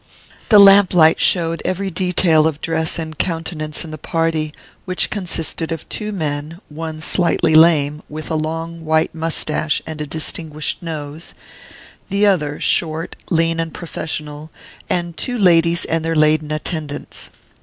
The 0.49 0.57
lamp 0.57 0.95
light 0.95 1.19
showed 1.19 1.61
every 1.63 1.91
detail 1.91 2.47
of 2.47 2.59
dress 2.59 2.97
and 2.97 3.15
countenance 3.15 3.85
in 3.85 3.91
the 3.91 3.99
party, 3.99 4.51
which 4.85 5.11
consisted 5.11 5.71
of 5.71 5.87
two 5.89 6.11
men, 6.11 6.59
one 6.69 7.01
slightly 7.01 7.53
lame, 7.53 8.01
with 8.09 8.31
a 8.31 8.35
long 8.35 8.83
white 8.83 9.13
moustache 9.13 9.79
and 9.85 10.01
a 10.01 10.07
distinguished 10.07 10.81
nose, 10.81 11.35
the 12.09 12.25
other 12.25 12.59
short, 12.59 13.15
lean 13.29 13.59
and 13.59 13.75
professional, 13.75 14.49
and 14.89 15.09
of 15.09 15.15
two 15.17 15.37
ladies 15.37 15.85
and 15.85 16.03
their 16.03 16.15
laden 16.15 16.49
attendants. 16.49 17.29